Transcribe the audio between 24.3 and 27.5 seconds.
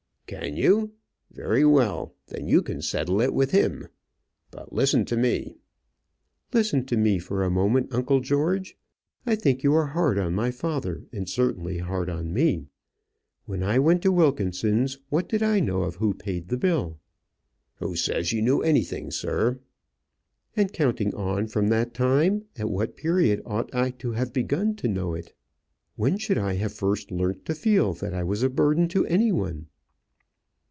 begun to know it? When should I have first learnt